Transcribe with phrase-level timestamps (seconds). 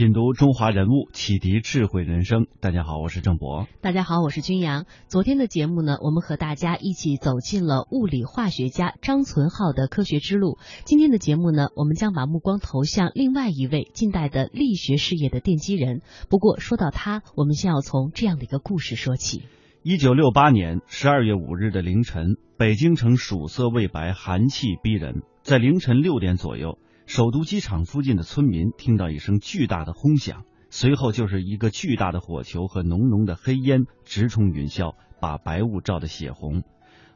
[0.00, 2.46] 品读中华人物，启迪智慧人生。
[2.58, 3.66] 大家好，我是郑博。
[3.82, 4.86] 大家好，我是君阳。
[5.08, 10.56] 昨天的节目呢，我们和大家一起走进了物理化学家张存浩的科学之路。
[10.86, 16.00] 今天的节目呢，我们将把目光投向另外一位近代的力学事业的奠基人。
[16.30, 19.42] 不过说到他，我们先要从这样的一个故事说起。
[19.82, 25.20] 一九六八年十二月五日的凌晨，北京城曙色未白，寒气逼人。
[25.42, 26.78] 在凌晨六点左右。
[27.12, 36.62] 首都机场附近的村民听到一声巨大的轰响，随后就是一个巨大的火球和浓浓的黑烟直冲云霄，把白雾照得血红。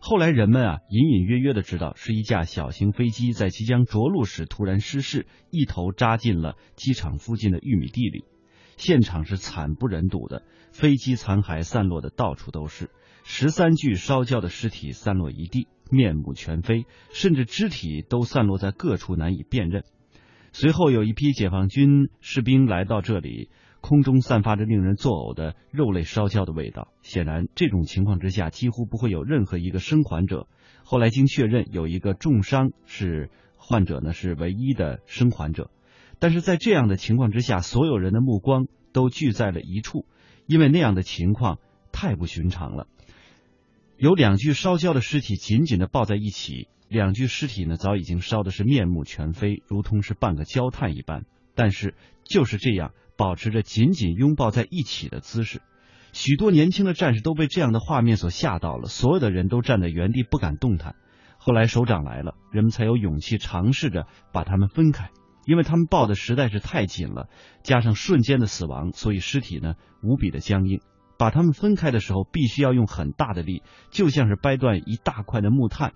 [0.00, 8.24] 后来人们啊隐隐约约的知道，是一架小型飞机在即将着陆时突然失事，一头扎进了机场附近的玉米地里。
[8.76, 10.42] 现场是惨不忍睹的，
[10.72, 12.90] 飞机残骸散落的到处都是，
[13.22, 15.68] 十三具烧焦的尸体散落一地。
[15.90, 19.84] 面目全非，甚至肢体都散落在各处，难以辨认。
[20.52, 26.92] 随后有一批解放军士兵来到这里，空中散发着令人作呕的肉类烧焦的味道。
[27.02, 30.46] 显然，这种情况之下几乎不会有任何一个生还者。
[30.84, 35.70] 后来经确认，有一个重伤是患者呢，是唯一的生还者。
[36.20, 40.06] 但是在这样的情况之下，所有人的目光都聚在了一处，
[40.46, 41.58] 因为那样的情况
[41.90, 42.86] 太不寻常了。
[43.96, 51.24] 有两具烧焦的尸体紧紧的抱在一起，两具尸体呢早已经烧的是面目全非，如同是半个焦炭一般。
[51.54, 55.62] 但是就是这样保持着紧紧拥抱在一起的姿势，
[56.12, 60.96] 许多年轻的战士都被这样的画面所吓到了，所有的人都站在原地不敢动弹。
[61.38, 65.10] 后来首长来了，人们才有勇气尝试着把他们分开，
[65.46, 67.28] 因为他们抱的实在是太紧了，
[67.62, 70.80] 加上瞬间的死亡，所以尸体呢无比的僵硬。
[71.18, 75.92] 把它们分开的时候，必须要用很大的力，就像是掰断一大块的木炭。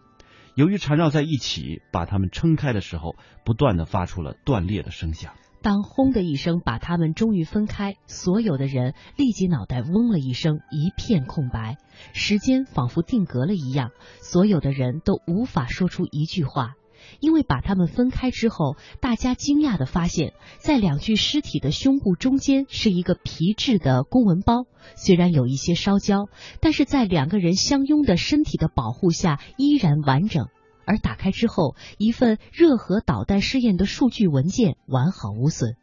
[0.55, 3.15] 由于缠绕在一起，把它们撑开的时候，
[3.45, 5.35] 不断的发出了断裂的声响。
[5.61, 11.77] 当轰的一声把它们终于分开，所有的人立即脑袋嗡了一声，一片空白，
[12.13, 13.91] 时间仿佛定格了一样，
[14.21, 16.75] 所有的人都无法说出一句话。
[17.21, 26.29] 因为把它们分开之后，大家惊讶地发现，在两具尸体的胸部中间是一个皮质的公文包，虽然有一些烧焦，
[26.61, 30.47] 但是在两个人相拥的身体的保护下依然完整。
[30.85, 35.77] 而打开之后，一份热核导弹试验的数据文件完好无损。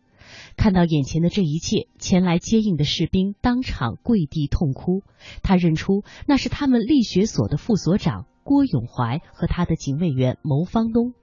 [0.57, 5.03] 看到眼前的这一切，前来接应的士兵当场跪地痛哭。
[5.43, 8.25] 他认出那是他们力学所的副所长。
[8.43, 11.13] 郭永怀和他的警卫员牟方东，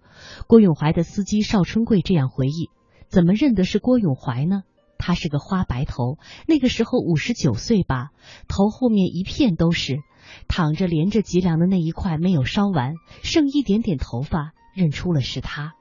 [0.46, 2.70] 郭永怀的司机邵春贵这样回忆：
[3.08, 4.62] 怎么认得是郭永怀呢？
[4.98, 8.10] 他是个花白头，那个时候五十九岁吧，
[8.46, 9.98] 头后面一片都是，
[10.46, 15.74] 躺着连着脊梁的那一块没有烧完，剩一点点头发，认出了是他。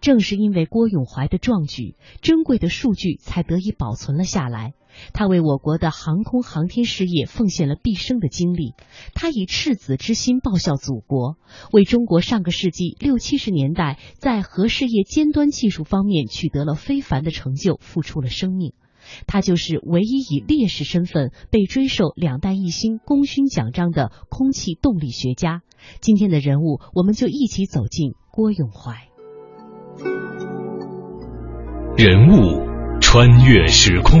[0.00, 4.74] 正是因为郭永怀的壮举，珍贵的数据才得以保存了下来。
[5.12, 8.74] 他为我国的航空航天事业奉献了毕生的精力，
[9.14, 11.36] 他以赤子之心报效祖国，
[11.72, 18.72] 为中国上个世纪六七十年代在核事业尖端技术方面取得了非凡的成就付出了生命。
[19.26, 25.62] 他就是唯一以烈士身份被追授两弹一星功勋奖章的空气动力学家。
[26.00, 29.08] 今天的人物，我们就一起走进郭永怀。
[31.96, 34.20] 人物穿越时空，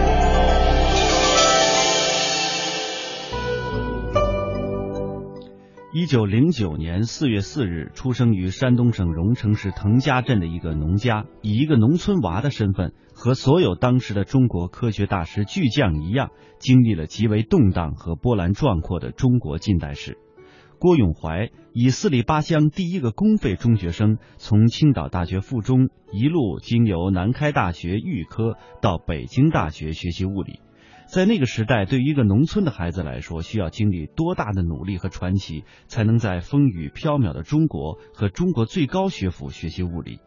[5.93, 16.29] 一九零九年四月四日，出生于山东省荣成市滕家镇的一个农家，以一个农村娃的身份，和所有当时的中国科学大师巨匠一样，
[16.59, 20.17] 经历了极为动荡和波澜壮阔的中国近代史。
[20.79, 30.61] 郭永怀以四里八乡第一个公费中学生，从青岛大学附中一路经由南开大学预科到北京大学学习物理。
[31.11, 40.21] 在那个时代，对于一个农村的孩子来说，需要经历多大的努力和传奇，才能在风雨飘渺的中国和中国最高学府学习物理？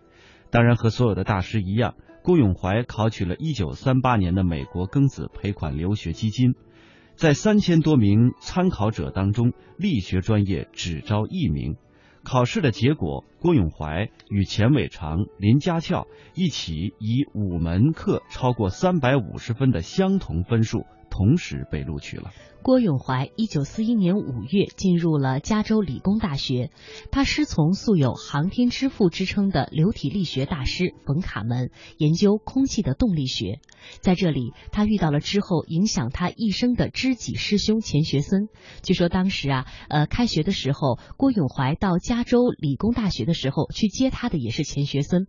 [0.51, 6.55] 当然，和所有的大师一样，郭永怀考取了1938年的美国庚子赔款留学基金。
[7.17, 11.77] 在三千多名参考者当中，力学专业只招一名。
[12.25, 22.33] 考试的结果，郭永怀与钱伟长、林家翘一起以五门课超过三百五十分的相同分数，同时被录取了。
[22.61, 26.71] 郭永怀一九四一年五月进入了加州理工大学，
[27.13, 33.61] 他师从素有“航天之父”之称的流体力学大师冯卡门，研究空气的动力学。
[34.01, 38.49] 在这里，他遇到了之后影响他一生的知己师兄钱学森。
[38.83, 45.29] 据说当时啊，呃，开学的时候，郭永怀到加州理工大学的时候去接他的也是钱学森。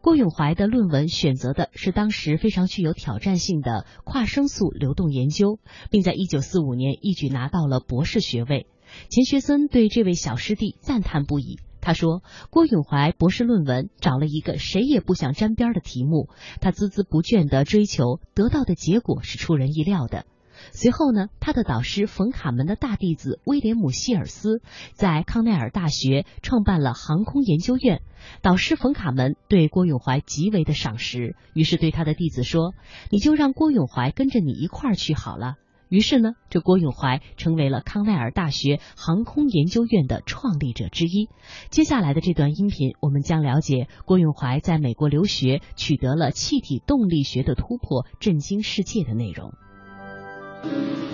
[0.00, 5.58] 郭永怀的论文选择的是当时非常具有挑战性的跨声速流动研究，
[5.90, 8.66] 并在一九四五年一举拿到了博士学位。
[9.08, 11.58] 钱学森对这位小师弟赞叹不已。
[11.80, 16.28] 他说：“郭永怀博士论文找了一个谁也不想沾边的题目，
[16.60, 20.26] 他孜孜不倦地追求，得到的结果是出人意料的。”
[20.72, 24.60] 随后呢，他的导师冯卡门的大弟子威廉姆希尔斯
[24.94, 28.02] 在康奈尔大学创办了航空研究院。
[28.42, 32.74] 导师冯卡门对郭永怀极为的赏识，于是对他的弟子说
[33.10, 35.54] ：“你就让郭永怀跟着你一块儿去好了。”
[35.88, 41.28] 于是呢，这郭永怀成为了康奈尔大学航空研究院的创立者之一。
[41.70, 49.52] 接下来的这段音频，我们将了解郭永怀在美国留学取得了气体动力学的突破，震惊世界的内容。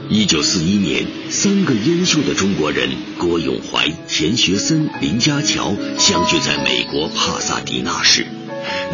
[0.09, 8.27] 一九四一年，三个优秀的中国人郭永怀、钱学森、林家乔相聚在美国帕萨迪纳市，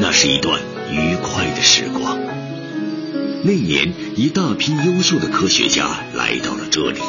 [0.00, 0.60] 那是一段
[0.92, 2.18] 愉快的时光。
[3.42, 7.00] 那年，一大批优秀的科学家来到了这里，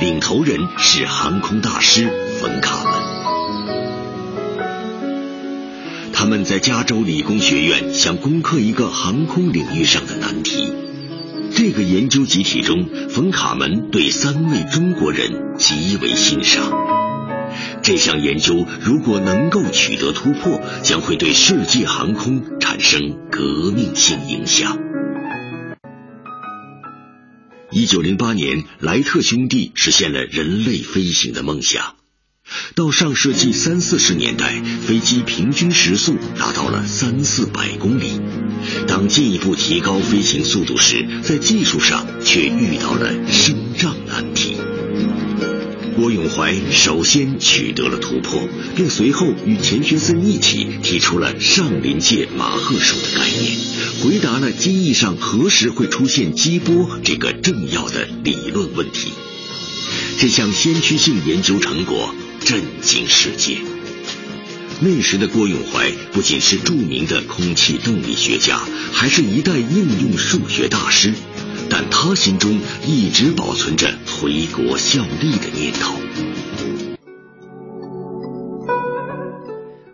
[0.00, 2.08] 领头人是航空大师
[2.40, 2.92] 冯卡门。
[6.12, 10.87] 他们在加州理工学院想攻克一个航空领域上的难题。
[11.54, 16.72] 这个研究集体中，冯卡门对三位中国人极为欣赏。
[17.82, 24.78] 这项研究如果能够取得突破，将会对世界航空产生革命性影响。
[27.70, 31.97] 一九零八年，莱特兄弟实现了人类飞行的梦想。
[32.74, 38.20] 到上世纪三四十年代，飞机平均时速达到了三四百公里。
[38.86, 44.56] 当进一步提高飞行速度时，在技术上却遇到了声障难题。
[45.96, 53.58] 郭永怀首先取得了突破，并随后与钱学森一起提出了上临界马赫数的概念，
[54.02, 59.10] 回答了机翼上何时会出现激波这个重要的理论问题。
[60.20, 62.14] 这项先驱性研究成果
[62.48, 63.58] 震惊世界。
[64.80, 68.58] 那时的郭永怀不仅是著名的空气动力学家，
[68.90, 71.12] 还是一代应用数学大师，
[71.68, 76.00] 但他心中一直保存着回国效力的念头。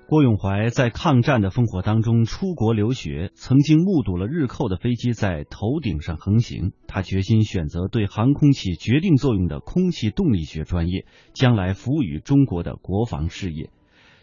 [0.07, 6.73] 郭永怀在抗战的烽火当中出国留学，曾经目睹了日寇的飞机在头顶上横行。
[6.87, 13.71] 他决心选择对航空起决定作用的空气动力学专业，将来服务于中国的国防事业。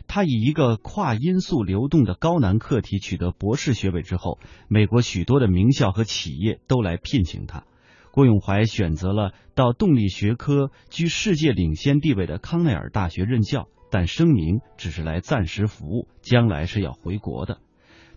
[0.07, 7.63] 他以一个跨音速流动的高难课题取得博士学位之后，美国许多的名校和企业都来聘请他。
[8.11, 17.59] 郭永怀选择了到动力学科居世界领先地位的康奈尔大学任教，但声明只是来暂时服务，将来是要回国的。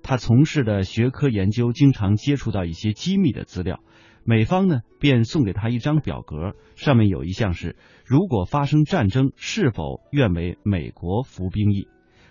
[0.02, 3.81] 他从事的学科研究经常接触到一些机密的资料。
[4.23, 7.76] 美方呢，便送给他一张表格，上面有一项是：
[8.07, 11.88] 如果发生战争，是否愿为美国服兵役？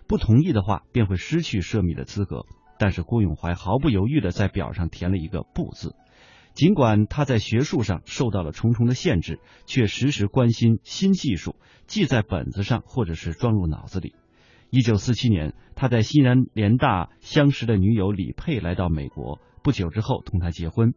[0.08, 2.46] 不同意的话，便会失去涉密的资格。
[2.80, 5.96] 但是郭永怀毫不犹豫的在表上填了一个“不”字。
[6.54, 11.56] 尽管他在学术上受到了重重的限制，却时时关心新技术，
[11.88, 14.14] 记在本子上或者是装入脑子里。
[14.70, 20.94] 一九四七年，他在西南联大相识的女友李佩来到美国，不久之后同他结婚。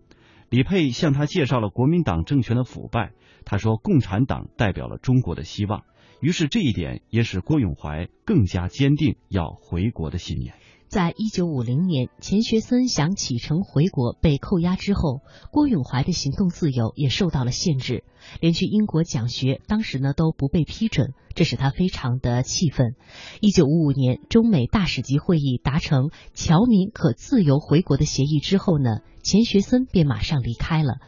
[0.48, 3.12] 李佩向他介绍了国民党政权的腐败，
[3.44, 5.84] 他说共产党代表了中国的希望，
[6.20, 10.54] 于是这一点也使郭永怀更加坚定要回国的信念。
[10.88, 18.04] 在一九五零年，钱学森想启程回国被扣押之后，郭永怀的行动自由也受到了限制，
[18.40, 22.94] 连去英国讲学，当时呢都不被批准，这使他非常的气愤。
[23.40, 30.98] 一九五五年，中美大使级会议达成侨民可自由回国的协议之后呢，钱学森便马上离开了。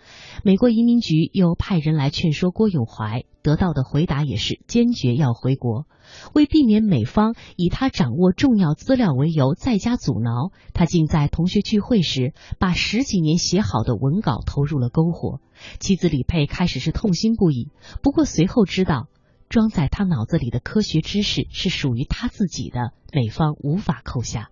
[0.44, 5.86] 美国移民局又派人来劝说郭永怀，得到的回答也是坚决要回国。
[6.32, 15.40] 为避免美方以他掌握重要资料为由再加阻挠，他竟在同学聚会时把十几年写好的文稿投入了篝火。
[15.80, 17.70] 妻子李佩开始是痛心不已，
[18.02, 19.08] 不过随后知道，
[19.48, 24.50] 装在他脑子里的科学知识是属于他自己的，美方无法扣下。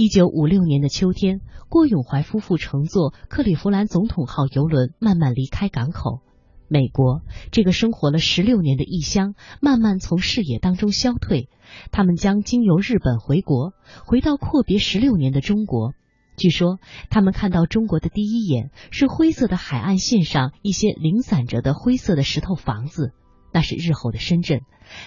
[0.00, 6.20] 一九五六年的秋天，郭永怀夫妇乘坐克利夫兰总统号游轮慢慢离开港口。
[6.68, 11.48] 美国这个生活了十六年的异乡，慢慢从视野当中消退。
[11.90, 13.72] 他们将经由日本回国，
[14.06, 15.94] 回到阔别十六年的中国。
[16.36, 16.78] 据说，
[17.10, 23.14] 他们看到中国的第一眼是灰色的海岸线上一些零散着的灰色的石头房子，
[23.52, 24.60] 那是日后的深圳。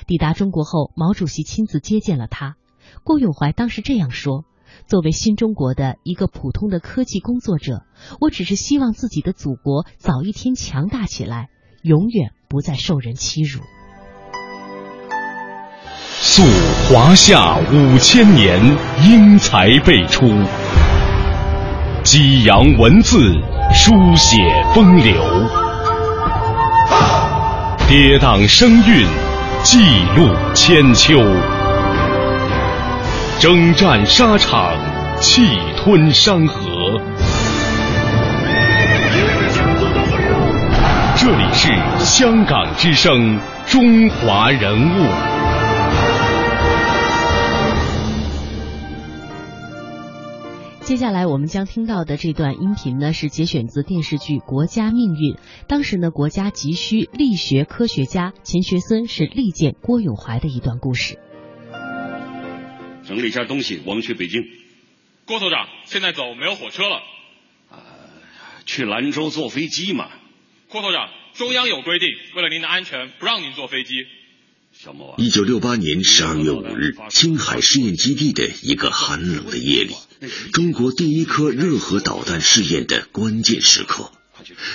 [0.06, 2.58] 抵达中国后，毛主席亲自接见了他。
[3.06, 4.44] 郭永怀当时这样说。
[4.88, 7.84] 作为新中国的一个普通的科技工作者，
[8.20, 11.50] 我只是希望自己的祖国早一天强大起来，
[11.84, 13.62] 永远不再受人欺辱。
[16.24, 16.44] 溯
[16.88, 18.60] 华夏五千年，
[19.10, 20.28] 英才辈出；
[22.04, 23.18] 激扬文字，
[23.74, 24.38] 书写
[24.74, 25.16] 风流；
[27.88, 29.08] 跌宕声韵，
[29.64, 29.80] 记
[30.16, 31.61] 录千秋。
[33.42, 34.78] 征战沙场，
[35.20, 35.42] 气
[35.76, 37.02] 吞山河。
[41.18, 41.74] 这里是
[42.06, 45.08] 香港之声，中华人物。
[50.82, 55.34] 接下来我们将听到的这段音频呢，是节选自电视剧《国家命运》。
[55.68, 61.18] 当时呢，国家急需力学科学家，钱学森是力荐郭永怀的一段故事。
[63.12, 64.42] 整理一下东西，我们去北京。
[65.26, 67.04] 郭所长，现在走，没有火车了。
[67.70, 67.78] 呃，
[68.66, 70.10] 去兰州坐飞机嘛。
[70.70, 73.96] 郭所长，中央有规定，为了您的安全，不让您坐飞机。
[74.72, 79.94] 小莫，一九六八年十二月五日，青海试验基地的一个寒冷的夜里，
[80.54, 84.10] 中国第一颗热核导弹试验的关键时刻，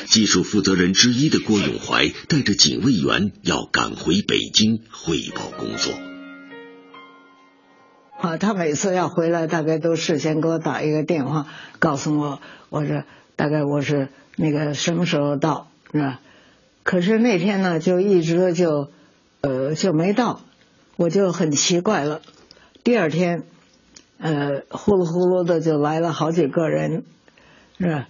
[0.09, 6.05] 技术负责人之一的郭永怀带着警卫员要赶回北京汇报工作。
[8.26, 11.47] 啊，他每次要回来，大概都事先给我打一个电话，
[11.78, 12.40] 告诉我，
[12.71, 13.04] 我说
[13.37, 16.21] 大概我是那个什么时候到，是吧？
[16.83, 18.88] 可是那天呢，就一直就，
[19.42, 20.40] 呃，就没到，
[20.97, 22.21] 我就很奇怪了。
[22.83, 23.45] 第二天，
[24.18, 27.04] 呃，呼噜呼噜的就来了好几个人，
[27.78, 28.09] 是吧？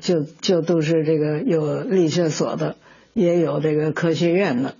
[0.00, 2.76] 就就都是这个有力学所的，
[3.14, 4.76] 也有这个科学院的，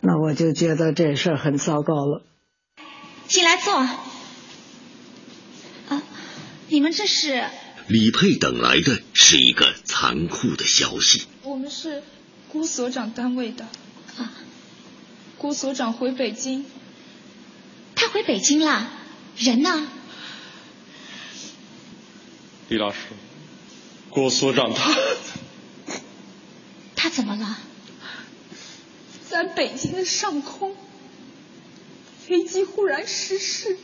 [0.00, 2.22] 那我就觉得这事儿很糟糕了。
[3.28, 3.76] 进来坐。
[3.76, 4.02] 啊，
[6.68, 7.44] 你们这是？
[7.88, 11.26] 李佩等来的是一个残酷的消息。
[11.42, 12.02] 我们是
[12.48, 13.66] 郭所长单位的。
[14.16, 14.32] 啊。
[15.36, 16.64] 郭所长回北京。
[17.94, 18.90] 他回北京了？
[19.36, 19.88] 人呢？
[22.68, 22.98] 李老师，
[24.08, 24.94] 郭所长他。
[26.96, 27.58] 他怎么了？
[29.28, 30.74] 在北京的上空。
[32.26, 33.76] 飞机忽然失事，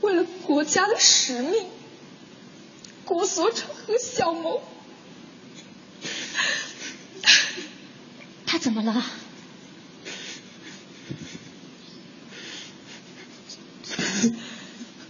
[0.00, 1.66] 为了国家的使命，
[3.04, 4.60] 郭所长和小萌，
[8.46, 9.04] 他怎么了？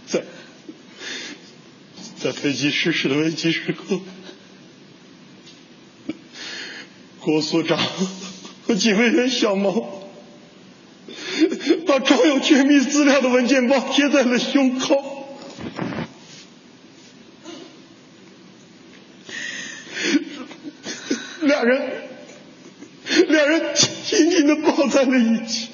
[0.07, 0.25] 在
[2.19, 3.99] 在飞机失事的危机时刻，
[7.19, 7.77] 郭所长
[8.65, 9.96] 和警卫员小毛。
[11.97, 15.35] 把装有绝密资料的文件包贴在了胸口，
[21.41, 22.07] 两人
[23.29, 25.69] 两人紧紧的抱在了一起。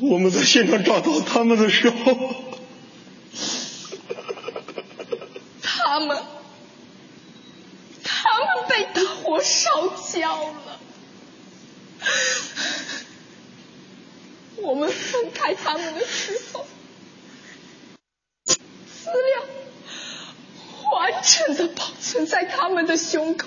[0.00, 2.54] 我们在现场找到他们的时候。
[5.62, 6.22] 他们，
[8.04, 9.70] 他们被大火烧
[10.12, 10.78] 焦了。
[14.66, 16.66] 我们分开他们的时候，
[18.44, 18.56] 资
[19.12, 19.44] 料
[20.92, 23.46] 完整的保存在他们的胸口。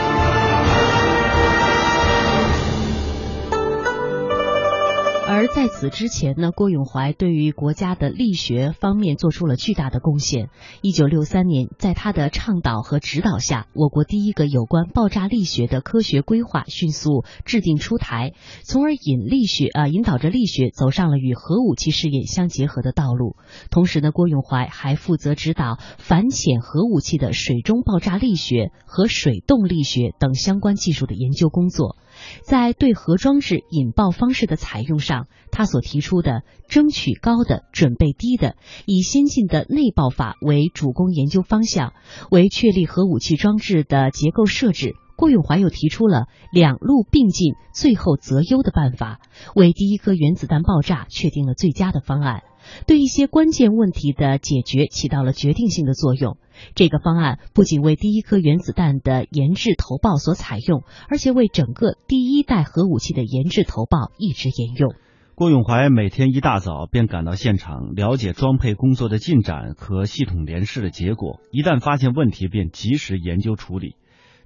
[5.41, 10.51] 而在此之前呢，郭永怀对于国家的力学方面做出了巨大的贡献。
[10.83, 23.35] 一九六三年，在他的倡导和指导下，我国第一个有关爆炸力学的科学规划迅速制定出台，从而引力学啊引导着力学走上了与核武器试验相结合的道路。
[23.71, 31.97] 同时呢，郭永怀还负责指导反潜核武器的水中爆炸力学和水动力学等相关技术的研究工作。
[32.43, 41.93] 在对核装置引爆方式的采用上，他所提出的“争取高的，准备低的，以先进的内爆法为主攻研究方向”，
[42.31, 44.95] 为确立核武器装置的结构设置。
[45.21, 49.19] 郭永怀又提出了“两路并进，最后择优”的办法，
[49.53, 52.41] 为第一颗原子弹爆炸确定了最佳的方案。
[52.87, 56.37] 对一些关键问题的解决起到了决定性的作用。
[56.73, 64.95] 这个方案不仅为第一颗原子弹的研制投报所采用，而且为整个第一代核武器的研制投报一直沿用。
[65.35, 71.39] 郭永怀每天一大早便赶到现场，了解装配工作的进展和系统联试的结果。
[71.51, 73.97] 一旦发现问题，便及时研究处理。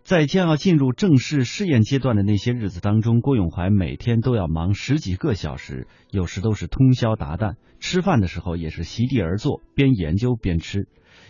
[0.06, 7.56] 在将要进入正式试验阶段的那些日子当中，郭永怀每天都要忙十几个小时，有时都是通宵达旦。
[7.80, 10.88] 吃饭的时候也是席地而坐，边研究边吃。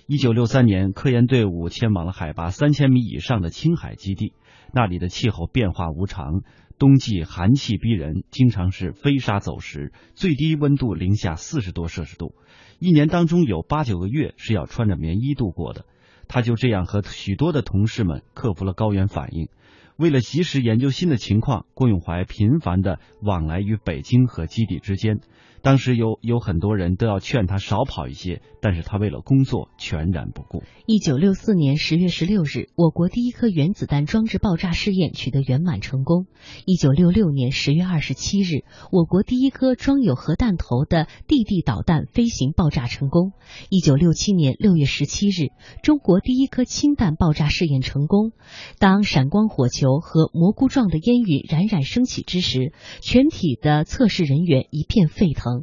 [0.08, 4.34] 一九六三年，科研队伍迁往了海拔三千米以上的青海基地，
[4.74, 6.42] 那里的气候变化无常，
[6.78, 12.36] 冬季寒气逼人，经常是飞沙走石，最低温度零下四十多摄氏度，
[12.80, 15.86] 一年当中有八九个月是要穿着棉衣度过的。
[16.28, 19.50] 他就这样和许多的同事们克服了高原反应。
[19.98, 25.22] 为了及时研究新的情况，郭永怀频繁的往来于北京和基地之间。
[25.66, 30.62] 当时有有很多人都要劝他少跑一些，但是他为了工作全然不顾。
[30.86, 36.28] 一九六四年十月十六日，我国第一颗原子弹装置爆炸试验取得圆满成功。
[36.68, 43.32] 一九六六年十月二十七日，我国第一颗装有核弹头的地地导弹飞行爆炸成功。
[43.72, 45.50] 一九六七年六月十七日，
[45.82, 48.34] 中国第一颗氢弹爆炸试验成功。
[48.78, 55.55] 当闪光火球和蘑菇状的烟云冉冉升起之时，全体的测试人员一片沸腾。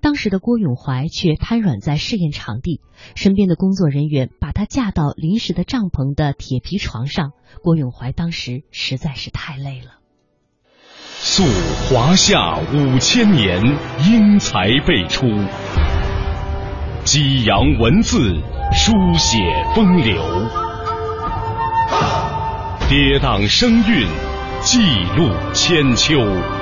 [0.00, 2.80] 当时的郭永怀却瘫软在试验场地，
[3.14, 7.32] 身边的工作人员把他架到临时的帐篷的铁皮床上。
[7.62, 9.98] 郭永怀当时实在是太累了。
[11.24, 11.44] 溯
[11.88, 13.62] 华夏五千年，
[14.08, 15.26] 英才辈出；
[17.04, 18.18] 激扬文字，
[18.72, 19.38] 书写
[19.74, 20.20] 风流；
[22.88, 24.08] 跌宕声韵，
[24.62, 24.80] 记
[25.16, 26.61] 录千秋。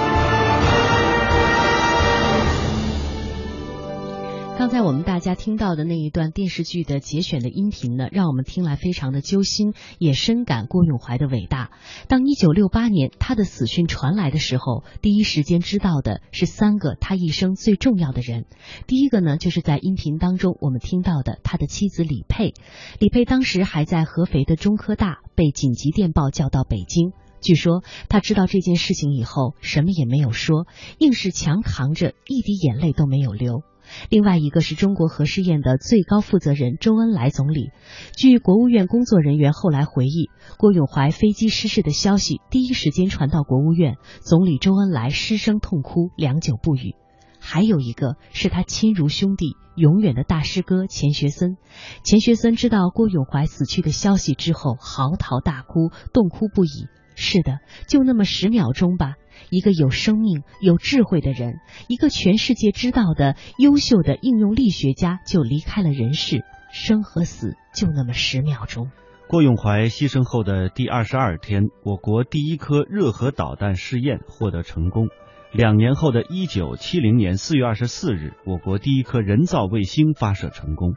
[4.71, 11.71] 才我们大家听到的那一段电视剧的节选的音频呢，让我们听来非常的揪心，也深感郭永怀的伟大。
[12.07, 18.45] 当一九六八年他的死讯传来的时候，第一时间知道的是三个他一生最重要的人。
[18.87, 22.53] 第一个呢，就是在音频当中我们听到的他的妻子李佩。
[22.97, 27.11] 李佩当时还在合肥的中科大，被紧急电报叫到北京。
[27.41, 30.65] 据说他知道这件事情以后，什么也没有说，
[30.97, 33.63] 硬是强扛着，一滴眼泪都没有流。
[34.09, 37.71] 另外一个是中国核试验的最高负责人周恩来总理。
[38.15, 46.95] 据国务院工作人员后来回忆，郭永怀飞机失事的消息第一时间传到国务院，总理周恩来失声痛哭，良久不语。
[47.39, 51.57] 还有一个是他亲如兄弟、永远的大师哥钱学森。
[52.03, 56.69] 钱学森知道郭永怀死去的消息之后，嚎啕大哭，痛哭不已。
[57.15, 59.15] 是的，就那么十秒钟吧。
[59.49, 66.43] 一个有生命、有智慧的人，一个全世界知道的优秀的应用力学家，就离开了人世。
[66.71, 68.91] 生和死就那么十秒钟。
[69.27, 75.09] 郭永怀牺牲后的第二十二天，我国第一颗热核导弹试验获得成功。
[75.51, 80.95] 两年后的一九七零年四月二十四日，我国第一颗人造卫星发射成功。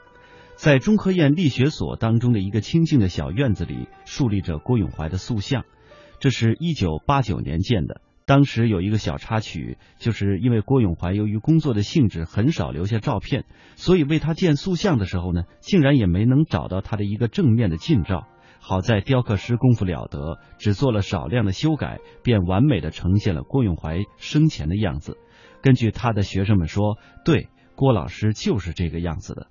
[0.55, 5.65] 在中科院力学所当中的一个清静的小院子里，竖立着郭永怀的塑像。
[6.21, 8.01] 这是一九八九年建的。
[8.27, 13.45] 当时有一个小插曲，就是因为郭永怀由于工作的性质很少留下照片，
[13.77, 18.27] 所以为他建塑像的时候呢，竟然也没能找到他的一个正面的近照。
[18.61, 25.19] 好在雕刻师功夫了得，只做了少量的修改，便完美的呈现了郭永怀生前的样子。
[25.61, 29.49] 根据他的学生们说，对，郭老师就是这个样子的。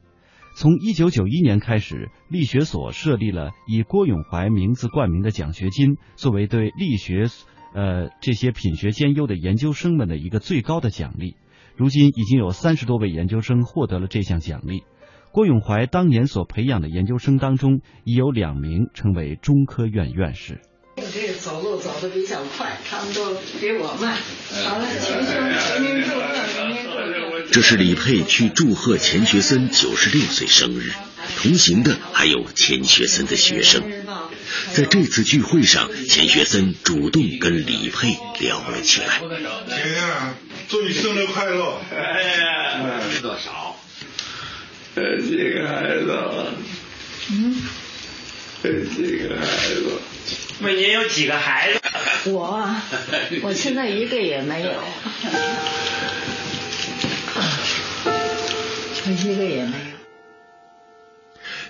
[0.55, 7.25] 从一九九一年开始，力学所设立了以郭永怀名字冠名的奖学金，作为对力学。
[7.73, 11.35] 呃，这些品学兼优的研究生们的一个最高的奖励，
[11.75, 14.83] 如今已经有三十多位研究生获得了这项奖励。
[15.31, 20.61] 郭永怀当年所培养的研究生当中，已有两名成为中科院院士。
[20.95, 24.15] 这个走路走得比较快，他们都比我慢。
[24.67, 26.21] 好了，请全民祝贺，
[26.63, 27.51] 明天祝贺。
[27.51, 30.91] 这是李佩去祝贺钱学森九十六岁生日，
[31.37, 33.81] 同行的还有钱学森的学生。
[34.71, 39.19] 在这次聚会上，钱学森主动跟李佩聊了起来。
[39.67, 40.35] 钱，
[40.69, 41.79] 祝你生日快乐！
[41.91, 43.77] 哎呀，知道少。
[44.95, 46.07] 呃，这个孩子，
[47.31, 47.55] 嗯，
[48.63, 48.69] 这
[49.27, 49.99] 个孩子，
[50.61, 51.79] 问您有几个孩子？
[52.31, 52.75] 我，
[53.41, 54.71] 我现在一个也没有，
[59.05, 59.83] 我一个也没有。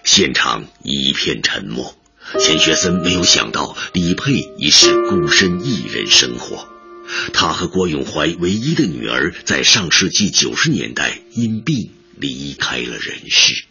[0.04, 1.96] 现场一片沉默。
[2.40, 6.68] 钱学森没有想到李佩已是孤身一人生活，
[7.34, 13.66] 他和郭永怀唯一的女儿在上世纪九十年代因病离开了人世。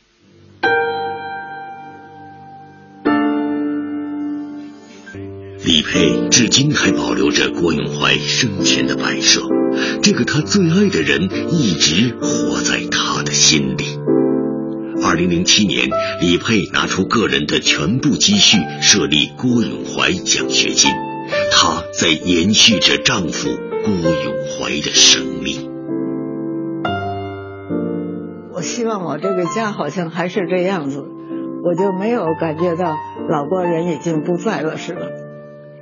[5.65, 9.43] 李佩至今还保留着郭永怀生前的摆设，
[10.03, 13.97] 这个他最爱的人一直活在他的心里。
[15.13, 15.91] 二零零七年，
[16.23, 20.91] 李佩拿出个人的全部积蓄设立郭永怀奖学金，
[21.53, 23.51] 她在延续着丈夫
[23.85, 25.69] 郭永怀的生命。
[28.55, 31.05] 我希望我这个家好像还是这样子，
[31.63, 32.97] 我就没有感觉到
[33.29, 35.13] 老郭人已经不在了似的，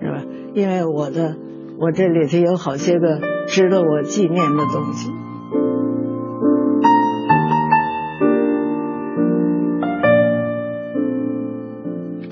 [0.01, 0.25] 是吧？
[0.57, 1.37] 因为我的
[1.79, 5.09] 我这里头有好些个值得我纪念的东西。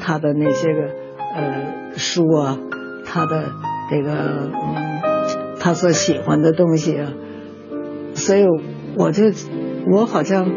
[0.08, 0.80] 他的那些个
[1.34, 2.58] 呃书啊，
[3.04, 3.44] 他的
[3.90, 5.02] 这个嗯，
[5.60, 7.12] 他所喜欢的东西啊，
[8.14, 8.46] 所以
[8.96, 9.24] 我就
[9.92, 10.50] 我好像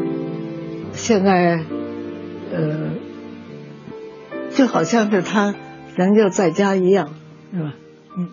[0.94, 1.66] 现在
[2.54, 2.92] 呃，
[4.52, 5.54] 就好像是他
[5.98, 7.10] 人就在家一样，
[7.54, 7.74] 是吧？
[8.18, 8.30] 嗯。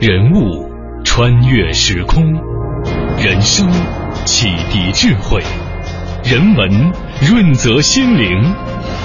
[0.00, 0.68] 人物
[1.02, 2.34] 穿越时空，
[3.16, 3.70] 人生
[4.26, 5.40] 启迪智慧，
[6.30, 6.92] 人文
[7.26, 8.54] 润泽心灵。